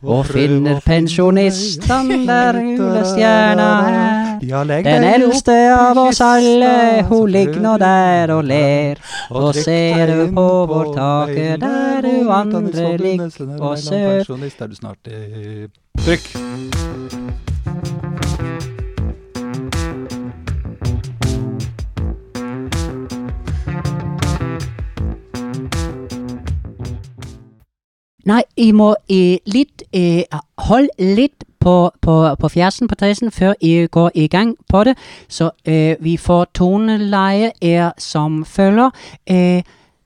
Og 0.01 0.25
finner 0.25 0.77
pensjonistene 0.85 2.25
der 2.27 2.53
julestjerna 2.63 3.65
er. 3.89 4.39
Den 4.85 5.03
eldste 5.03 5.55
av 5.75 5.97
oss 5.97 6.21
alle, 6.23 7.03
hun 7.09 7.27
ligger 7.31 7.59
nå 7.59 7.77
der 7.81 8.31
og 8.31 8.45
ler. 8.47 8.95
Og 9.31 9.53
ser 9.55 10.05
du 10.07 10.31
på 10.35 10.47
vårt 10.71 10.95
tak 10.95 11.35
der 11.59 12.01
du 12.07 12.29
andre 12.31 12.97
ligger 12.97 13.59
og 13.59 13.77
sør. 13.77 14.23
Trykk. 15.99 17.18
Nei, 28.29 28.43
jeg 28.57 28.75
må 28.77 28.91
eh, 29.09 29.39
litt 29.49 29.83
eh, 29.95 30.21
Hold 30.67 30.89
litt 31.01 31.45
på, 31.59 31.89
på, 32.01 32.15
på 32.39 32.49
fjersen 32.53 32.87
på 32.87 32.95
tresen 32.99 33.31
før 33.31 33.55
jeg 33.61 33.89
går 33.89 34.11
i 34.13 34.27
gang 34.27 34.53
på 34.69 34.83
det. 34.85 34.93
Så 35.27 35.49
eh, 35.65 35.95
vi 35.99 36.17
får 36.17 36.51
toneleie 36.53 37.51
er 37.61 37.91
som 37.97 38.43
følger. 38.45 38.91
Eh, 39.25 39.63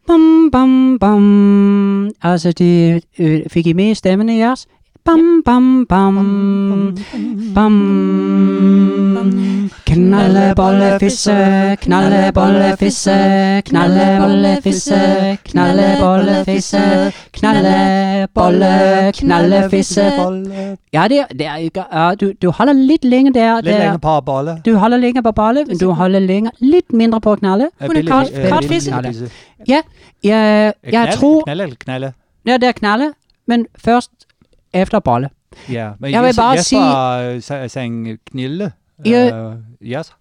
bam, 0.08 0.51
bam, 0.51 1.00
bam. 1.00 2.12
Altså, 2.22 2.51
de, 2.51 3.01
uh, 3.20 3.42
fikk 3.51 3.68
I 3.68 3.74
med 3.74 3.96
stemmene 3.96 4.39
deres? 4.39 4.68
Bam, 5.05 5.41
bam, 5.43 5.86
bam. 5.86 6.95
Bam. 7.53 7.75
Knalle, 9.86 10.55
bolle, 10.55 10.98
fisse, 11.00 11.36
knalle, 11.81 12.31
bolle, 12.31 12.69
fisse, 12.79 13.17
knalle, 13.67 14.05
bolle, 14.22 14.53
fisse, 14.63 15.01
knalle, 15.50 15.88
bolle, 16.00 16.38
fisse, 16.48 17.12
knalle, 17.36 18.29
bolle, 18.33 19.12
knalle, 19.19 19.69
fisse. 19.69 20.07
Ja, 20.93 21.07
det, 21.12 21.25
det 21.36 21.48
er 21.51 21.57
ikke 21.67 21.83
ja, 21.91 22.15
du, 22.15 22.31
du 22.41 22.51
holder 22.51 22.74
litt 22.74 23.03
lenge 23.03 23.33
der. 23.36 23.60
Litt 23.60 23.74
der. 23.74 23.79
lenger 23.83 24.00
på 24.07 24.17
bolle. 24.31 24.57
Du 24.63 24.77
holder 24.79 25.03
lenger 25.03 25.22
på 25.27 25.36
balle, 25.36 25.65
men 25.67 25.77
du 25.83 25.89
holder 25.91 26.19
lenger, 26.24 26.51
litt 26.62 26.95
mindre 26.95 27.19
på 27.19 27.36
knalle. 27.43 27.74
Kartfisse. 27.83 29.03
Ja, 29.67 29.83
jeg, 30.24 30.74
jeg 30.91 31.17
tror 31.19 31.43
Knalle 31.43 31.63
eller 31.63 31.75
knalle? 31.75 32.13
Ja, 32.48 32.55
det 32.57 32.72
er 32.72 32.79
knalle, 32.79 33.13
men 33.48 33.67
først 33.75 34.29
efter 34.74 35.00
bolle. 35.00 35.30
Ja, 35.72 35.89
men 36.00 36.12
Jeg 36.12 36.24
vil 36.24 36.34
bare 36.36 36.51
Jesper 36.51 37.39
sa- 37.39 37.68
sang 37.68 38.20
knille. 38.32 38.72
Ja. 39.06 39.48
Uh, 39.48 39.53
yes. 39.82 40.13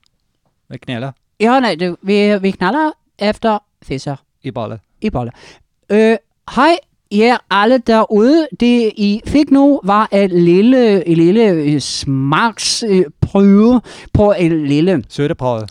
Med 0.70 0.78
knaller 0.78 1.12
Ja, 1.40 1.60
nei, 1.60 1.74
det, 1.74 1.96
vi, 2.02 2.38
vi 2.38 2.50
knaller 2.50 2.90
efter 3.18 3.58
fisser 3.82 4.16
i 4.42 4.50
bolle. 4.50 4.78
i 5.00 5.10
bolle. 5.10 5.30
Øh, 5.90 6.16
hej, 6.54 6.76
jer 7.12 7.36
alle 7.50 7.78
derude. 7.78 8.46
Det 8.60 8.92
I 8.96 9.20
fik 9.26 9.50
nu 9.50 9.80
var 9.84 10.08
et 10.12 10.30
lille, 10.32 11.04
et 11.08 11.16
lille 11.18 11.44
øh, 11.48 11.80
smagsprøve 11.80 13.80
på 14.12 14.32
en 14.32 14.66
lille 14.66 15.04
Sødeprøve. 15.08 15.66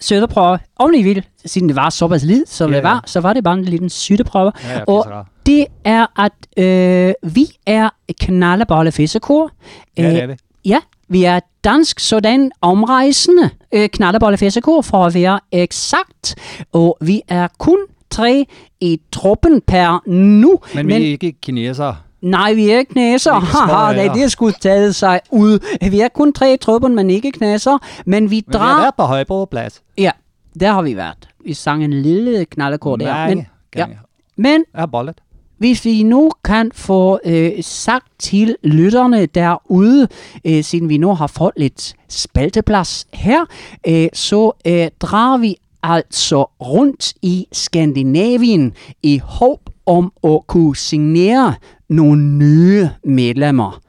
sødeprøve. 0.00 0.58
Om 0.76 0.92
I 0.94 1.02
vil, 1.02 1.26
siden 1.46 1.68
det 1.68 1.76
var 1.76 1.90
såpass 1.90 2.24
lidt, 2.24 2.48
som 2.48 2.70
Ja, 2.70 2.76
det 2.76 2.82
ja. 2.82 2.88
var, 2.88 3.02
så 3.06 3.20
var 3.20 3.32
det 3.32 3.44
bare 3.44 3.54
en 3.58 3.64
liten 3.64 3.90
sødeprøve. 3.90 4.52
Ja, 4.64 4.72
ja, 4.78 4.84
Og-. 4.86 5.26
Det 5.50 5.66
er 5.84 6.06
at 6.24 6.64
øh, 6.64 7.34
vi 7.34 7.46
er 7.66 7.88
knallebolle 8.20 8.92
fissekor. 8.92 9.50
Ja, 9.98 10.02
Øh, 10.02 10.10
det 10.10 10.22
er 10.22 10.26
vi. 10.26 10.34
Ja, 10.64 10.78
vi 11.08 11.24
er 11.24 11.40
dansk 11.64 12.00
sådan 12.00 12.50
omrejsende 12.60 13.50
øh, 13.72 13.88
knallebolle 13.88 14.38
fissekor 14.38 14.82
for 14.82 15.04
at 15.06 15.14
være 15.14 15.40
eksakt. 15.52 16.34
Og 16.72 16.98
vi 17.00 17.22
er 17.28 17.48
kun 17.58 17.78
tre 18.10 18.46
i 18.80 19.00
truppen 19.12 19.60
per 19.60 20.02
nu. 20.06 20.60
Men, 20.74 20.86
vi 20.86 20.92
er 20.94 20.98
ikke 20.98 21.32
kinesere. 21.32 21.96
Nej, 22.20 22.52
vi 22.52 22.70
er 22.70 22.78
ikke 22.78 22.92
knæser. 22.92 23.32
Er 23.32 23.40
Haha, 23.40 24.06
nej, 24.06 24.14
det 24.14 24.32
skulle 24.32 24.54
taget 24.60 24.94
sig 24.94 25.20
ud. 25.30 25.58
Vi 25.90 26.00
er 26.00 26.08
kun 26.08 26.32
tre 26.32 26.54
i 26.54 26.56
truppen, 26.56 26.94
men 26.94 27.10
ikke 27.10 27.32
knæser. 27.32 27.78
Men 28.06 28.30
vi 28.30 28.44
Men 28.46 28.52
vi 28.52 28.58
har 28.58 28.74
vært 28.74 28.82
været 28.82 28.94
på 28.96 29.02
Højbroplads. 29.02 29.82
Ja, 29.98 30.10
der 30.60 30.72
har 30.72 30.82
vi 30.82 30.96
været. 30.96 31.28
Vi 31.44 31.54
sang 31.54 31.84
en 31.84 31.92
lille 31.92 32.44
knallekor 32.44 32.96
der. 32.96 33.14
Mange 33.14 33.34
Men, 33.34 33.46
ja. 33.76 33.86
men 34.36 34.64
Jeg 34.74 34.80
har 34.80 34.86
bollet. 34.86 35.20
Hvis 35.60 35.84
vi 35.84 36.02
nu 36.02 36.30
kan 36.44 36.70
få 36.74 37.20
øh, 37.24 37.52
sagt 37.60 38.06
til 38.18 38.56
lytterne 38.62 39.26
derude, 39.26 40.08
øh, 40.44 40.64
siden 40.64 40.88
vi 40.88 40.98
nu 40.98 41.14
har 41.14 41.26
fået 41.26 41.52
lidt 41.56 41.94
spalteplads 42.08 43.06
her, 43.12 43.44
øh, 43.86 44.08
så 44.12 44.52
øh, 44.66 44.88
drager 45.00 45.38
vi 45.38 45.56
altså 45.82 46.42
rundt 46.42 47.12
i 47.22 47.46
Skandinavien 47.52 48.72
i 49.02 49.20
håb 49.24 49.60
om 49.86 50.12
at 50.24 50.46
kunne 50.46 50.76
signere 50.76 51.54
nogle 51.88 52.22
nye 52.22 52.88
medlemmer. 53.04 53.80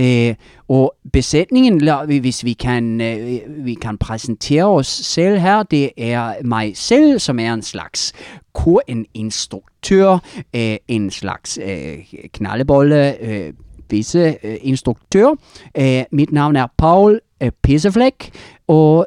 Øh, 0.00 0.34
og 0.68 0.94
besetningen, 1.12 1.90
hvis 2.20 2.44
vi 2.44 2.52
kan, 2.52 3.00
øh, 3.00 3.40
vi 3.64 3.74
kan 3.74 3.98
presentere 3.98 4.64
oss 4.64 5.06
selv 5.06 5.38
her, 5.38 5.62
det 5.62 5.90
er 5.96 6.34
meg 6.44 6.72
selv, 6.74 7.18
som 7.18 7.38
er 7.38 7.54
en 7.54 7.62
slags 7.62 8.12
kur, 8.52 8.82
en 8.86 9.06
instruktør, 9.14 10.18
øh, 10.56 10.76
en 10.88 11.10
slags 11.10 11.58
øh, 11.64 11.98
knaldebolle, 12.32 13.22
øh, 13.22 13.52
visse 13.90 14.36
øh, 14.42 14.56
instruktør. 14.60 15.34
Øh, 15.78 16.02
mit 16.12 16.32
navn 16.32 16.56
er 16.56 16.66
Paul 16.78 17.20
Pisseflæk, 17.62 18.30
og 18.68 19.06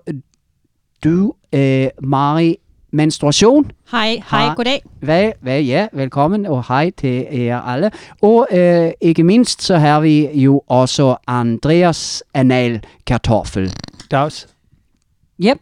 du, 1.04 1.34
Mari 2.02 2.56
Menstruation. 2.92 3.72
Hei, 3.92 4.24
hei, 4.32 4.48
god 4.48 4.56
goddag. 4.56 4.82
Vel, 5.02 5.34
vel, 5.42 5.66
ja, 5.66 5.88
velkommen 5.94 6.46
og 6.46 6.66
hei 6.68 6.92
til 6.92 7.26
dere 7.32 7.62
alle. 7.74 7.92
Og 8.22 8.48
eh, 8.52 8.92
ikke 9.02 9.24
minst 9.24 9.64
så 9.64 9.78
har 9.78 10.00
vi 10.00 10.28
jo 10.44 10.62
også 10.68 11.16
Andreas 11.28 12.24
Anal 12.34 12.82
Kartoffel. 13.08 13.74
Dags. 14.12 14.48
Yep. 15.40 15.60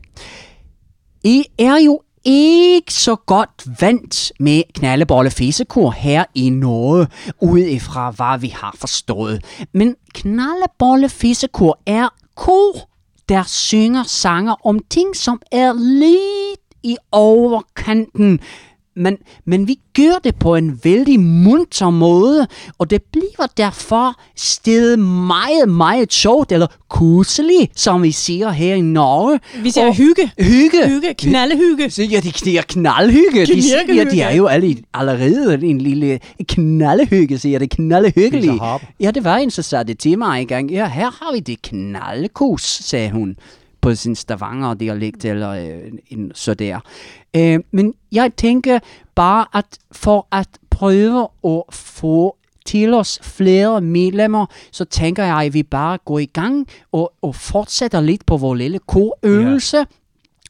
I 1.24 1.46
er 1.58 1.78
jo 1.86 2.02
ikke 2.26 2.94
så 2.94 3.16
godt 3.16 3.82
vant 3.82 4.32
med 4.40 4.64
knallebolle-fisekor 4.74 5.92
her 5.92 6.24
i 6.36 6.50
Norge, 6.50 7.08
ut 7.42 7.60
ifra 7.60 8.10
hva 8.12 8.38
vi 8.38 8.48
har 8.48 8.76
forstået. 8.78 9.46
Men 9.74 9.96
knallebolle-fisekor 10.14 11.80
er 11.86 12.10
kor, 12.36 12.90
der 13.30 13.44
synger 13.48 14.04
sanger 14.04 14.68
om 14.68 14.80
ting, 14.90 15.16
som 15.16 15.42
er 15.52 15.74
lidt 15.74 16.69
i 16.84 16.98
overkanten. 17.12 18.40
Men, 18.96 19.18
men 19.46 19.68
vi 19.68 19.78
gjør 19.96 20.18
det 20.24 20.36
på 20.36 20.56
en 20.56 20.80
veldig 20.84 21.20
munter 21.20 21.90
måde, 21.90 22.48
og 22.78 22.90
det 22.90 23.04
blir 23.04 23.48
derfor 23.58 24.20
stedet 24.36 25.00
meget, 25.00 25.70
meget 25.70 26.14
sjovt, 26.14 26.52
eller 26.52 26.68
koselig, 26.90 27.70
som 27.76 28.04
vi 28.04 28.12
sier 28.12 28.50
her 28.52 28.76
i 28.76 28.82
Norge. 28.82 29.40
Vi 29.64 29.72
sier 29.72 29.86
Og- 29.88 29.96
hygge. 29.96 30.32
Hygge. 30.40 30.88
Hygge, 30.88 31.14
Knallhygge. 31.14 31.84
Ja, 32.12 32.20
de 32.20 32.32
sier 32.34 32.62
knallhygge. 32.62 33.46
De, 33.46 33.96
ja, 33.96 34.04
de 34.12 34.22
er 34.22 34.36
jo 34.36 34.48
alle, 34.48 34.78
allerede 34.94 35.66
en 35.66 35.82
lille 35.82 36.20
knallhygge, 36.48 37.38
sier 37.40 37.60
det. 37.60 37.70
Knallhyggelig. 37.70 38.60
Ja, 39.00 39.12
det 39.12 39.24
var 39.24 39.38
en, 39.38 39.52
som 39.52 39.64
sa 39.64 39.84
det 39.84 40.00
til 40.00 40.18
meg 40.20 40.42
en 40.42 40.48
gang. 40.48 40.72
Ja, 40.72 40.88
her 40.88 41.12
har 41.22 41.32
vi 41.34 41.40
det 41.40 41.62
knallkos, 41.62 42.62
sagde 42.84 43.12
hun 43.12 43.36
på 43.82 43.96
sin 43.96 44.16
stavanger 44.16 44.74
dialekt 44.74 45.26
eller 45.26 45.50
øh, 45.50 45.92
en, 46.08 46.32
så 46.36 46.54
der. 46.54 46.80
Øh, 47.36 47.60
men 47.72 47.94
jeg 48.12 48.32
tenker 48.38 48.80
bare, 49.16 49.46
at 49.54 49.78
for 49.92 50.28
at 50.32 50.48
prøve 50.70 51.28
å 51.44 51.64
få 51.72 52.36
til 52.66 52.94
oss 52.94 53.20
flere 53.24 53.82
medlemmer, 53.82 54.46
så 54.72 54.86
tenker 54.86 55.24
jeg, 55.26 55.54
vi 55.54 55.64
bare 55.64 55.98
går 56.06 56.20
i 56.20 56.26
gang 56.26 56.68
og, 56.92 57.12
og 57.22 57.36
fortsetter 57.36 58.02
litt 58.02 58.26
på 58.26 58.38
vår 58.38 58.54
lille 58.54 58.80
korøvelse. 58.80 59.78
Yeah. 59.78 59.96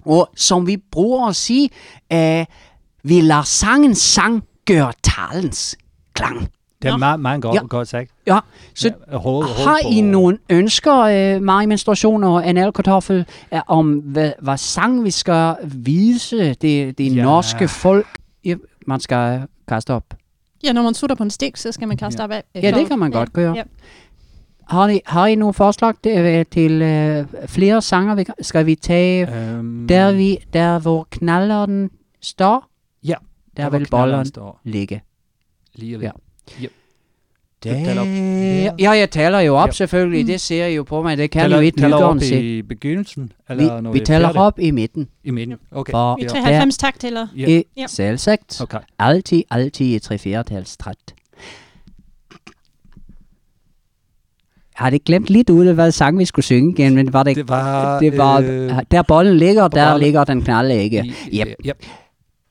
Og 0.05 0.29
som 0.35 0.67
vi 0.67 0.77
bruker 0.77 1.29
å 1.29 1.35
si, 1.35 1.69
eh, 2.09 2.45
vi 3.03 3.21
lar 3.21 3.47
sangen 3.47 3.95
sang 3.95 4.41
gjøre 4.69 4.93
talens 5.03 5.75
klang. 6.13 6.47
Det 6.81 6.89
er 6.89 6.97
meget, 6.97 7.19
meget 7.19 7.41
godt, 7.41 7.55
Ja. 7.55 7.61
godt 7.69 7.87
sagt. 7.87 8.11
Ja, 8.27 8.39
så 8.75 8.91
Ja, 9.11 9.17
hold, 9.17 9.45
hold 9.45 9.67
har 9.67 9.77
dere 9.77 9.91
I 9.93 10.01
nogle 10.01 10.37
ønsker, 10.49 10.93
eh, 11.35 11.41
Mari 11.41 11.65
Menstruasjon 11.65 12.23
og 12.23 12.47
analkartoffel, 12.49 13.25
eh, 13.51 13.61
om 13.67 13.91
hva, 13.99 14.33
hva, 14.41 14.55
sang 14.55 15.03
vi 15.03 15.11
skal 15.11 15.55
vise 15.63 16.53
det, 16.53 16.97
det 16.97 17.15
Ja. 17.15 17.23
norske 17.23 17.67
folk? 17.67 18.07
Ja, 18.45 18.55
man 18.87 18.99
skal 18.99 19.41
kaste 19.67 19.93
opp? 19.93 20.13
Ja, 20.63 20.73
når 20.73 20.83
man 20.83 20.93
sutter 20.93 21.15
på 21.15 21.23
en 21.23 21.29
stik, 21.29 21.57
så 21.57 21.71
skal 21.71 21.87
man 21.87 21.97
kaste 21.97 22.21
Ja. 22.21 22.23
op 22.23 22.31
af. 22.31 22.43
Ja, 22.55 22.71
det 22.71 22.87
kan 22.87 22.99
man 22.99 23.11
godt 23.11 23.33
gjøre. 23.33 23.55
Ja. 23.55 23.63
Har 24.69 24.87
I, 24.89 24.99
har 25.05 25.25
I 25.27 25.35
noen 25.35 25.53
forslag 25.53 25.93
til, 26.03 26.45
til 26.45 26.81
øh, 26.81 27.25
flere 27.47 27.81
sanger? 27.81 28.15
Vi, 28.15 28.25
skal 28.41 28.65
vi 28.65 28.75
ta 28.75 29.23
um, 29.59 29.85
der, 29.89 30.11
vi, 30.11 30.37
der 30.53 30.79
hvor 30.79 31.07
knalleren 31.11 31.89
står? 32.21 32.69
Ja, 33.03 33.15
Der 33.57 33.69
hvor 33.69 33.77
vil 33.79 33.87
bolleren 33.91 34.27
ligge. 34.63 35.01
Lige 35.75 35.99
ved. 35.99 36.05
Ja. 36.05 36.11
Yep. 36.63 36.71
Det. 37.63 38.73
Ja, 38.79 38.91
jeg 38.91 39.09
taler 39.11 39.39
jo 39.39 39.55
opp, 39.55 39.73
selvfølgelig. 39.73 40.27
Det 40.27 40.41
ser 40.41 40.65
I 40.65 40.75
jo 40.75 40.83
på 40.83 41.01
meg. 41.03 41.17
Det 41.17 41.31
kan 41.31 41.41
teller, 41.41 41.57
jo 41.57 41.63
ikke 41.63 41.81
lytteren 41.81 42.03
op 42.03 42.19
se. 42.19 42.41
i 42.41 42.61
begynnelsen? 42.61 43.31
Eller 43.49 43.63
Vi, 43.75 43.81
når 43.81 43.91
vi 43.91 43.99
er 43.99 44.05
taler 44.05 44.37
opp 44.37 44.59
i 44.59 44.71
midten. 44.71 45.07
I 45.23 45.31
midten? 45.31 45.57
ok. 45.71 45.89
For 45.91 46.17
I 46.19 46.23
Ja. 46.23 46.27
93 46.27 46.77
takt 46.77 47.03
eller? 47.03 47.27
Ja. 47.37 47.61
Ja. 47.77 47.87
selvsagt 47.87 48.61
Okay. 48.61 48.79
altid, 48.99 49.43
alltid 49.51 49.85
i 49.95 49.99
3 49.99 50.17
4 50.17 50.43
træt. 50.43 50.95
Jeg 54.79 54.85
hadde 54.85 54.93
det 54.97 55.05
glemt 55.05 55.29
litt 55.29 55.49
ut 55.49 55.65
hva 55.65 55.73
hvad 55.73 55.91
sang 55.91 56.19
vi 56.19 56.25
skulle 56.25 56.45
synge 56.45 56.75
igjen, 56.77 56.95
men 56.95 57.13
var 57.13 57.23
det, 57.23 57.35
Det 57.35 57.49
var... 57.49 57.99
det 57.99 58.17
var 58.17 58.39
øh, 58.41 58.71
der 58.91 59.01
bollen 59.01 59.37
ligger, 59.37 59.67
der 59.67 59.97
ligger 59.97 60.23
den 60.23 60.41
knalde 60.41 60.83
ikke. 60.83 61.13
Yep. 61.33 61.47
Yep. 61.65 61.83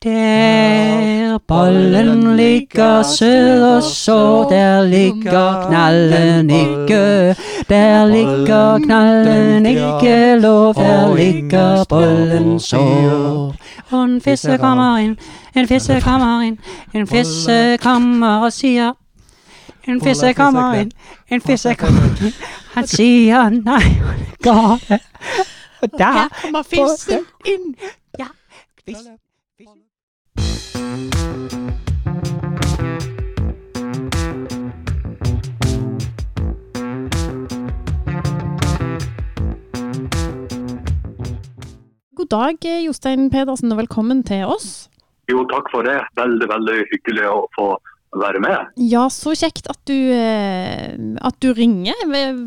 Der 0.09 1.39
bollen 1.39 2.37
ligger 2.37 3.03
sød 3.03 3.77
og 3.77 3.83
så, 3.83 4.47
der 4.51 4.83
ligger 4.85 5.69
knallen 5.69 6.51
ikke. 6.51 7.37
Der 7.69 8.07
ligger 8.07 8.79
knallen 8.79 9.67
ikke, 9.67 10.41
lov, 10.41 10.75
der 10.75 11.17
ligger 11.17 11.85
bollen 11.89 12.61
så. 12.61 12.77
Og 13.91 14.05
en 14.05 14.21
fisse 14.21 14.59
kommer 14.59 14.97
inn, 14.99 15.19
en 15.57 15.69
fisse 15.69 16.01
kommer 16.01 16.41
inn, 16.43 16.59
en 16.95 17.07
fisse 17.07 17.77
kommer 17.77 18.39
og 18.39 18.53
siger, 18.53 18.93
en 19.89 20.01
fisse 20.01 20.33
kommer 20.33 20.75
inn, 20.75 20.93
en 21.31 21.41
fisse 21.41 21.75
kommer 21.75 22.25
inn. 22.25 22.33
Han 22.75 22.87
siger, 22.87 23.49
nej, 23.49 23.83
går 24.43 24.79
det. 24.89 25.01
Og 25.83 25.89
der 25.99 26.29
kommer 26.43 26.63
fissen 26.63 27.19
inn. 27.45 27.75
Ja. 28.19 28.27
God 42.19 42.29
dag, 42.33 42.65
Jostein 42.85 43.31
Pedersen, 43.31 43.73
og 43.73 43.79
velkommen 43.79 44.25
til 44.27 44.45
oss. 44.51 44.89
Jo, 45.31 45.45
takk 45.49 45.71
for 45.73 45.87
det. 45.87 46.01
Veldig, 46.19 46.49
veldig 46.51 46.75
hyggelig 46.91 47.25
å 47.31 47.39
få 47.55 47.69
være 48.17 48.41
med. 48.43 48.73
Ja, 48.81 49.07
så 49.13 49.33
kjekt 49.37 49.69
at 49.71 49.81
du, 49.89 49.95
eh, 49.95 50.93
at 51.25 51.39
du 51.41 51.53
ringer. 51.57 51.95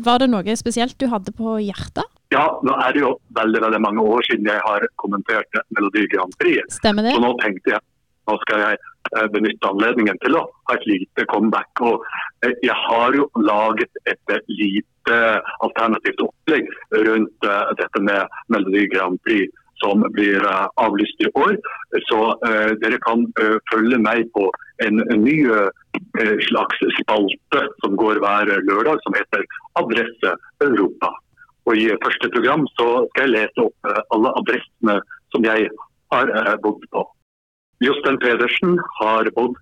Var 0.04 0.22
det 0.22 0.28
noe 0.30 0.56
spesielt 0.58 0.98
du 0.98 1.08
hadde 1.10 1.34
på 1.34 1.56
hjertet? 1.62 2.06
Ja, 2.32 2.46
nå 2.64 2.74
er 2.80 2.94
det 2.94 3.02
jo 3.02 3.10
veldig 3.36 3.60
veldig 3.60 3.80
mange 3.84 4.04
år 4.06 4.22
siden 4.28 4.48
jeg 4.48 4.60
har 4.64 4.86
kommentert 5.02 5.58
Melodi 5.74 6.06
Grand 6.14 6.32
Prix. 6.40 6.78
Stemmer 6.78 7.08
det. 7.08 7.16
Så 7.16 7.24
nå 7.24 7.32
tenkte 7.42 7.74
jeg 7.74 7.82
nå 8.28 8.36
skal 8.44 8.62
jeg 8.62 8.78
eh, 9.16 9.28
benytte 9.34 9.70
anledningen 9.70 10.18
til 10.24 10.38
å 10.38 10.44
ha 10.46 10.76
et 10.76 10.86
lite 10.90 11.26
comeback. 11.32 11.82
Og 11.82 12.04
eh, 12.46 12.54
jeg 12.62 12.76
har 12.86 13.16
jo 13.18 13.28
laget 13.48 14.02
et 14.04 14.34
eh, 14.34 14.44
lite 14.60 15.18
alternativt 15.66 16.22
opplegg 16.22 16.68
rundt 17.08 17.46
dette 17.80 18.02
med 18.06 18.36
Melodi 18.54 18.84
Grand 18.92 19.18
Prix 19.26 19.50
som 19.82 20.04
blir 20.14 20.44
avlyst 20.78 21.24
i 21.26 21.30
år. 21.34 21.56
Så 22.06 22.18
uh, 22.46 22.70
dere 22.84 23.00
kan 23.02 23.24
uh, 23.40 23.56
følge 23.72 23.98
meg 23.98 24.28
på 24.36 24.44
en, 24.84 25.00
en 25.10 25.24
ny 25.24 25.34
uh, 25.50 25.66
slags 26.46 26.84
spalte 27.00 27.64
som 27.82 27.96
går 27.98 28.20
hver 28.22 28.52
lørdag, 28.68 29.02
som 29.02 29.16
heter 29.18 29.42
Adresse 29.80 30.36
Europa. 30.62 31.10
Og 31.66 31.82
I 31.82 31.90
første 32.04 32.30
program 32.30 32.62
så 32.76 32.86
skal 33.10 33.26
jeg 33.26 33.34
lese 33.34 33.66
opp 33.66 33.90
alle 34.14 34.30
adressene 34.38 34.96
som 35.34 35.50
jeg 35.50 35.66
har 36.14 36.32
bodd 36.62 36.86
på. 36.94 37.02
Jostein 37.82 38.18
Pedersen 38.22 38.76
har 39.00 39.26
bodd 39.34 39.56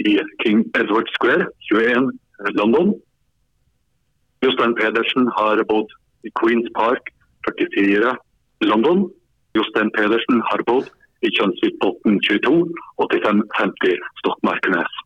i 0.00 0.16
King 0.42 0.62
Edward 0.80 1.08
Square, 1.12 1.46
21 1.68 2.08
London. 2.56 2.94
Jostein 4.40 4.72
Pedersen 4.78 5.28
har 5.36 5.60
bodd 5.68 5.92
i 6.24 6.32
Queens 6.40 6.70
Park, 6.78 7.12
44 7.44 8.14
London. 8.64 9.04
Jostein 9.58 9.92
Pedersen 9.98 10.40
har 10.48 10.64
bodd 10.70 10.88
i 11.20 11.28
Kjønnsvikbotn 11.36 12.16
22, 12.24 12.64
8550 13.04 14.00
Stokmarknes. 14.22 15.00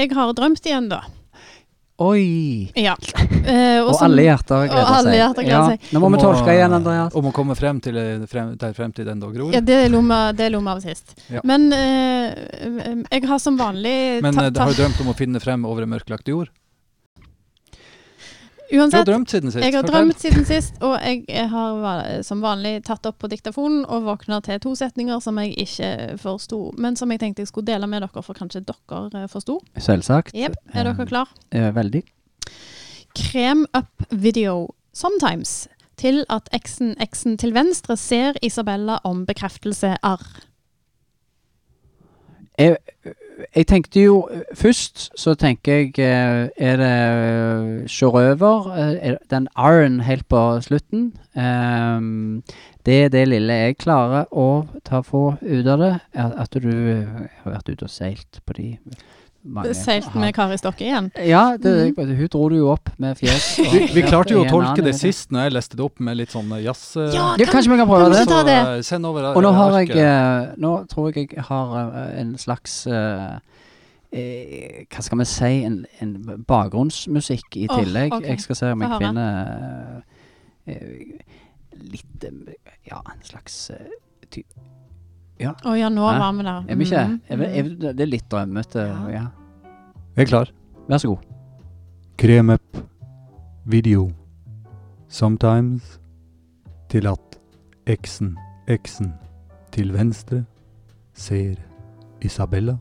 Jeg 0.00 0.12
har 0.16 0.32
drømt 0.36 0.64
igjen, 0.66 0.88
da. 0.92 1.02
Oi! 2.00 2.70
Ja. 2.80 2.96
Eh, 3.40 3.80
Og 3.82 3.94
som- 3.96 4.04
alle 4.10 4.22
hjerter 4.26 4.66
gleder 4.68 4.84
og 4.84 4.90
alle 4.98 5.10
seg. 5.10 5.16
hjerter 5.16 5.44
gleder 5.46 5.68
seg. 5.72 5.84
Nå 5.94 6.00
må 6.02 6.08
vi 6.10 6.16
Om 6.18 6.20
å- 6.20 6.20
tolke 6.22 6.52
igjen, 6.52 6.74
Andreas. 6.76 7.14
Om 7.16 7.28
å 7.30 7.32
komme 7.34 7.54
frem 7.56 7.78
til 7.82 7.96
eh, 7.96 8.26
frem, 8.28 8.50
der 8.60 8.74
fremtiden 8.76 9.18
da 9.22 9.30
gror. 9.32 9.48
Ja, 9.56 9.60
det 9.64 9.78
lo 9.88 10.02
vi 10.04 10.68
av 10.68 10.82
sist. 10.84 11.14
Ja. 11.32 11.40
Men 11.42 11.72
eh, 11.72 13.00
jeg 13.10 13.24
har 13.26 13.40
som 13.40 13.56
vanlig 13.58 14.20
Men 14.22 14.34
ta- 14.36 14.44
eh, 14.44 14.50
ta- 14.52 14.66
har 14.68 14.74
du 14.76 14.82
drømt 14.82 15.00
om 15.00 15.08
å 15.12 15.16
finne 15.16 15.40
frem 15.40 15.64
over 15.64 15.82
en 15.88 15.90
mørklagt 15.96 16.28
jord? 16.28 16.52
Du 18.70 18.76
har 18.78 18.84
Uansett, 18.84 19.06
drømt 19.06 19.30
siden 19.30 19.50
sist. 19.50 19.64
jeg 19.64 19.74
har 19.74 19.82
drømt 19.82 20.20
siden 20.22 20.44
sist, 20.46 20.76
og 20.86 20.94
jeg 21.02 21.48
har 21.50 22.22
som 22.22 22.42
vanlig 22.42 22.84
tatt 22.86 23.06
opp 23.08 23.18
på 23.18 23.30
diktafonen 23.32 23.82
og 23.90 24.04
våkna 24.06 24.38
til 24.46 24.60
to 24.62 24.76
setninger 24.78 25.18
som 25.24 25.40
jeg 25.42 25.56
ikke 25.64 25.90
forsto, 26.22 26.60
men 26.78 26.94
som 26.96 27.10
jeg 27.10 27.22
tenkte 27.22 27.42
jeg 27.42 27.50
skulle 27.50 27.66
dele 27.66 27.88
med 27.90 28.04
dere, 28.04 28.22
for 28.22 28.38
kanskje 28.38 28.62
dere 28.68 29.24
eh, 29.24 29.26
forsto. 29.30 29.58
Selvsagt. 29.74 30.36
Yep. 30.38 30.54
Er 30.74 30.86
dere 30.86 31.06
klar? 31.10 31.32
Eh, 31.50 31.66
veldig. 31.74 32.04
Krem 33.18 33.66
up 33.74 34.06
video 34.10 34.68
sometimes 34.94 35.66
til 35.98 36.22
at 36.30 36.46
eksen 36.56 36.94
eksen 37.02 37.36
til 37.40 37.52
venstre 37.56 37.96
ser 37.98 38.38
Isabella 38.42 39.00
om 39.04 39.26
bekreftelse 39.26 39.96
arr. 40.02 40.28
Jeg, 42.58 42.76
jeg 43.56 43.66
tenkte 43.66 44.02
jo 44.02 44.16
Først 44.54 45.10
så 45.18 45.34
tenker 45.34 45.72
jeg 45.72 45.98
eh, 45.98 46.48
Er 46.56 46.80
det 46.80 47.90
sjørøver? 47.90 48.70
Eh, 48.76 48.96
er 49.10 49.16
Den 49.30 49.48
R-en 49.56 50.00
helt 50.00 50.28
på 50.28 50.60
slutten. 50.60 51.12
Um, 51.34 52.42
det 52.86 53.04
er 53.04 53.08
det 53.08 53.28
lille 53.28 53.52
jeg 53.52 53.78
klarer 53.78 54.26
å 54.32 54.66
ta 54.84 55.00
få 55.04 55.36
ut 55.40 55.66
av 55.66 55.78
det. 55.78 55.94
At, 56.14 56.32
at 56.36 56.62
du 56.62 56.70
eh, 56.70 57.28
har 57.44 57.56
vært 57.56 57.70
ute 57.70 57.86
og 57.86 57.92
seilt 57.92 58.40
på 58.46 58.56
de 58.58 58.68
mange 59.44 59.74
Seilt 59.74 60.14
med 60.14 60.34
Kari 60.36 60.56
Stokke 60.60 60.84
igjen. 60.84 61.10
Ja, 61.26 61.56
det, 61.56 61.72
hun 61.96 62.28
dro 62.32 62.48
det 62.52 62.58
jo 62.58 62.68
opp 62.72 62.90
med 63.00 63.16
fjes. 63.18 63.46
Vi, 63.58 63.86
vi 63.94 64.02
klarte 64.04 64.34
jo 64.34 64.42
å 64.44 64.48
tolke 64.50 64.84
det 64.84 64.94
sist 64.98 65.30
når 65.32 65.46
jeg 65.48 65.54
leste 65.56 65.78
det 65.78 65.84
opp 65.86 66.00
med 66.00 66.18
litt 66.20 66.34
sånn 66.34 66.50
eh, 66.56 66.62
jazz... 66.66 66.82
eh, 67.00 67.08
Ja, 67.14 67.30
Ja, 67.40 67.46
kanskje 67.48 67.72
vi 67.72 67.78
kan 67.80 67.88
prøve 67.88 68.10
kan 68.10 68.12
det? 68.12 68.24
så, 68.28 68.42
det? 68.46 68.58
eh, 68.60 68.82
Send 68.86 69.08
over 69.08 69.30
Og 69.32 69.42
nå 69.46 69.52
har 69.56 69.78
jeg 69.80 70.58
Nå 70.60 70.74
tror 70.92 71.10
jeg 71.14 71.30
jeg 71.32 71.46
har 71.48 71.94
en 72.20 72.34
slags 72.38 72.82
Hva 74.10 75.02
skal 75.06 75.20
vi 75.22 75.26
si 75.30 75.52
En, 75.70 75.84
en 76.02 76.14
bakgrunnsmusikk 76.48 77.56
i 77.56 77.66
tillegg. 77.68 77.84
tillegg. 77.84 78.12
okay. 78.18 78.34
Jeg 78.34 78.40
skal 78.46 78.56
se 78.60 78.72
om 78.74 78.82
jeg 78.82 78.90
finner 78.98 80.02
litt 81.80 82.24
Ja, 82.90 83.00
en 83.06 83.22
slags 83.24 83.70
eh, 83.70 83.88
ty 85.40 85.68
Å 85.70 85.74
ja, 85.78 85.88
nå 85.92 86.04
var 86.04 86.32
vi 86.36 86.44
der. 86.46 86.64
Er 86.68 86.76
vi 86.76 86.84
ikke? 86.86 87.04
Mhm, 87.08 87.20
Er 87.28 87.36
vi, 87.40 87.44
er 87.44 87.62
vi, 87.66 87.74
det 87.80 88.00
er 88.04 88.10
litt 88.10 88.28
drømmete. 88.30 88.86
Ja. 88.86 89.08
Ja. 89.14 89.24
Jeg 90.16 90.26
er 90.26 90.30
klar. 90.30 90.52
Vær 90.88 90.98
så 91.02 91.08
god. 91.14 91.26
Krem 92.20 92.50
up 92.50 92.80
video 93.64 94.10
sometimes 95.08 95.98
til 96.90 97.06
at 97.06 97.38
eksen, 97.86 98.36
eksen 98.68 99.14
til 99.72 99.92
venstre 99.94 100.44
ser 101.14 101.54
Isabella 102.20 102.76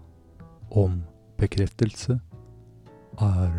om 0.71 1.03
bekreftelse 1.39 2.19
er 3.21 3.53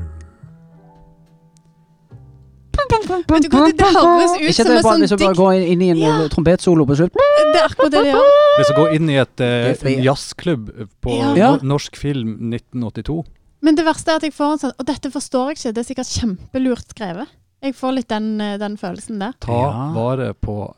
Vet 3.10 3.46
du 3.46 3.48
hva, 3.52 3.64
det, 3.66 3.76
det 3.78 3.88
høres 3.94 4.32
ut 4.36 4.44
Ikke 4.44 4.54
som 4.56 4.70
det 4.70 4.76
en 4.76 4.84
sånn 4.86 5.04
du 5.06 5.16
bare 5.24 5.34
gå 5.38 5.46
går 5.50 5.66
inn, 5.72 5.82
i 5.82 5.90
en 5.90 6.00
Ja. 6.00 6.14
trompetsolo 6.32 6.86
på 6.88 6.96
slutt? 7.00 7.12
Det 7.14 7.58
er 7.60 7.66
akkurat 7.66 7.90
det 7.94 8.02
det 8.04 8.12
gjør. 8.14 8.30
Hvis 8.58 8.70
du 8.70 8.74
går 8.78 8.94
inn 8.96 9.10
i 9.10 9.16
et, 9.22 9.40
en 9.44 10.02
jazzklubb 10.04 10.70
på 11.02 11.18
Ja. 11.36 11.52
Norsk 11.62 11.96
film 11.96 12.36
1982. 12.52 13.24
Men 13.62 13.74
det 13.76 13.84
verste 13.84 14.12
er 14.12 14.16
at 14.16 14.22
jeg 14.22 14.32
får 14.32 14.52
en 14.54 14.58
sånn 14.58 14.72
Og 14.78 14.86
dette 14.86 15.10
forstår 15.12 15.50
jeg 15.50 15.58
ikke, 15.58 15.72
det 15.74 15.82
er 15.82 15.88
sikkert 15.90 16.12
kjempelurt 16.16 16.94
skrevet. 16.94 17.28
Jeg 17.60 17.74
får 17.76 17.92
litt 17.98 18.08
den, 18.08 18.40
eh, 18.40 18.56
den 18.56 18.76
følelsen 18.80 19.18
der. 19.20 19.32
Ta 19.40 19.52
Ja. 19.52 19.92
vare 19.92 20.32
på 20.34 20.74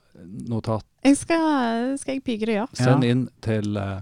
notat. 0.49 0.83
Jeg 1.05 1.17
skal, 1.17 1.97
skal 1.99 2.15
jeg 2.15 2.25
pike 2.25 2.47
det 2.47 2.55
ja. 2.55 2.67
Send 2.75 3.05
inn 3.05 3.29
til 3.43 3.77
uh, 3.77 4.01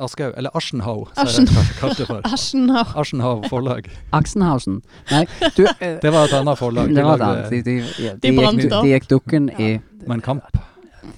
Aschehoug, 0.00 0.34
eller 0.36 0.50
Aschenhaug, 0.56 1.08
Aschen- 1.16 1.46
som 1.46 1.56
jeg 1.56 1.76
kalte 1.80 1.96
det 1.98 2.06
for. 2.06 2.20
Aschenhaug. 3.02 3.48
forlag. 3.48 3.88
Aksenhausen. 4.12 4.80
Nei, 5.10 5.24
du 5.56 5.64
eh, 5.80 5.98
Det 6.02 6.12
var 6.12 6.24
et 6.28 6.32
annet 6.40 6.58
forlag. 6.58 6.94
Det 6.94 7.04
var 7.04 7.18
De 7.18 7.34
det. 7.50 7.50
De, 7.50 7.62
de, 7.70 7.82
De 8.22 8.30
de, 8.30 8.36
brant 8.38 8.64
opp. 8.72 8.82
de 8.84 8.88
gikk 8.94 9.08
dukken 9.08 9.50
i 9.58 9.78
Mein 10.06 10.20
Kamp. 10.20 10.44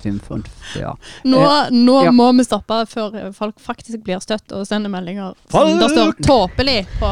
Fimfund. 0.01 0.47
Ja. 0.79 0.95
Nå, 1.25 1.41
Eh, 1.41 1.71
nå 1.75 1.97
ja. 2.05 2.11
må 2.15 2.29
vi 2.39 2.45
stoppe 2.47 2.77
før 2.89 3.33
folk 3.37 3.59
faktisk 3.61 4.05
blir 4.07 4.21
støtt 4.23 4.53
og 4.55 4.63
sender 4.69 4.89
meldinger 4.93 5.35
som 5.51 5.79
det 5.81 5.89
står 5.91 6.13
'tåpelig' 6.23 6.87
på. 7.01 7.11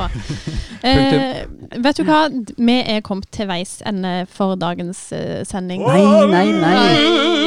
Eh, 0.86 1.44
vet 1.82 1.96
du 1.96 2.04
hva, 2.04 2.28
vi 2.56 2.76
er 2.86 3.00
kommet 3.04 3.26
til 3.34 3.48
veis 3.50 3.82
ende 3.86 4.26
for 4.30 4.54
dagens 4.56 5.12
eh, 5.12 5.42
sending. 5.44 5.82
Nei, 5.82 6.26
nei, 6.30 6.46
nei. 6.52 7.37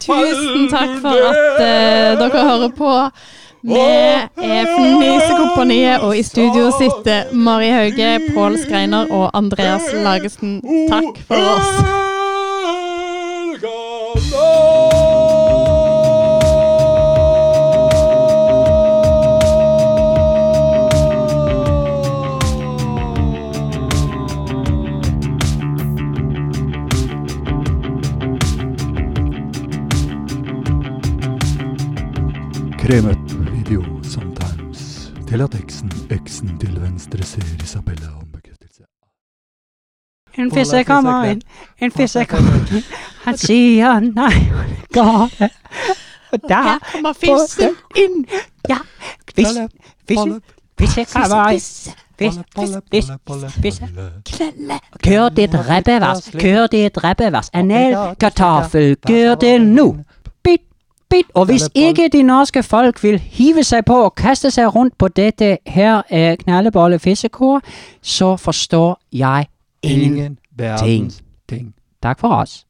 Tusen 0.00 0.68
takk 0.72 0.96
for 1.04 1.26
at 1.30 1.60
uh, 1.60 2.22
dere 2.22 2.46
hører 2.50 2.72
på. 2.76 2.92
Vi 3.66 3.82
er 3.82 4.66
Fnisekompaniet, 4.70 6.00
og 6.00 6.18
i 6.18 6.22
studio 6.22 6.70
sitter 6.78 7.32
Mari 7.34 7.68
Hauge, 7.74 8.20
Pål 8.34 8.58
Skreiner 8.62 9.10
og 9.10 9.30
Andreas 9.34 9.90
Lagesen. 9.92 10.60
Takk 10.90 11.24
for 11.26 11.54
oss. 11.56 12.05
Krem 32.86 33.04
up 33.04 33.30
video 33.52 33.82
sometimes 34.02 35.12
til 35.28 35.40
at 35.40 35.54
eksen, 35.54 35.92
eksen 36.10 36.58
til 36.58 36.80
venstre 36.80 37.22
ser 37.22 37.42
Isabella 37.64 38.06
om 38.20 38.28
bekreftelse. 38.32 38.82
En 40.38 40.52
fisse 40.54 40.84
kommer 40.84 41.24
inn, 41.24 41.42
en 41.82 41.92
fisse 41.92 42.24
kommer 42.24 42.54
inn. 42.76 42.84
Han 43.24 43.38
sier 43.42 43.98
nei, 44.06 44.30
gale. 44.94 45.50
Og 46.32 46.46
der 46.48 46.78
kommer 46.92 47.12
fissen 47.12 47.74
inn. 47.96 48.22
Ja, 48.68 48.78
fissen, 49.34 49.70
fisse, 50.08 50.40
fisse 50.78 51.04
kommer 51.12 51.50
inn. 51.50 51.60
Fiss, 52.18 52.38
fiss, 52.56 52.76
fiss, 52.90 53.10
fisse. 53.62 53.88
Kør 55.04 55.28
ditt 55.28 55.54
rebbevers, 55.68 56.30
kør 56.38 56.66
ditt 56.66 57.04
rebbevers. 57.04 57.50
En 57.52 57.70
el 57.70 57.96
kartoffel, 58.20 58.94
kør 58.96 59.34
det 59.34 59.58
nå. 59.60 59.90
Og 61.34 61.44
hvis 61.44 61.68
ikke 61.74 62.08
de 62.08 62.22
norske 62.22 62.62
folk 62.62 63.02
vil 63.02 63.18
hive 63.18 63.64
seg 63.64 63.84
på 63.84 63.94
og 63.94 64.14
kaste 64.14 64.50
seg 64.50 64.74
rundt 64.74 64.98
på 64.98 65.08
dette 65.08 65.58
her 65.66 66.02
eh, 66.10 66.36
knallebolle 66.36 66.98
fiskekor, 66.98 67.60
så 68.02 68.36
forstår 68.36 68.98
jeg 69.12 69.46
ingen. 69.82 70.12
Ingen 70.12 70.38
verdens 70.56 71.22
ting. 71.48 71.74
Takk 72.02 72.20
for 72.20 72.28
oss. 72.28 72.65